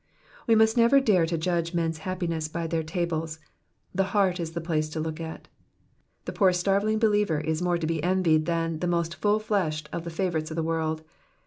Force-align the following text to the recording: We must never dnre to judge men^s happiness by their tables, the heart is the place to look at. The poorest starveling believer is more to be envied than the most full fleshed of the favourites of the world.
We 0.47 0.55
must 0.55 0.77
never 0.77 0.99
dnre 0.99 1.27
to 1.27 1.37
judge 1.37 1.73
men^s 1.73 1.99
happiness 1.99 2.47
by 2.47 2.65
their 2.65 2.81
tables, 2.81 3.37
the 3.93 4.05
heart 4.17 4.39
is 4.39 4.53
the 4.53 4.59
place 4.59 4.89
to 4.89 4.99
look 4.99 5.21
at. 5.21 5.47
The 6.25 6.33
poorest 6.33 6.59
starveling 6.61 6.97
believer 6.97 7.39
is 7.39 7.61
more 7.61 7.77
to 7.77 7.85
be 7.85 8.01
envied 8.01 8.47
than 8.47 8.79
the 8.79 8.87
most 8.87 9.13
full 9.13 9.37
fleshed 9.37 9.89
of 9.93 10.03
the 10.03 10.09
favourites 10.09 10.49
of 10.49 10.55
the 10.55 10.63
world. 10.63 11.03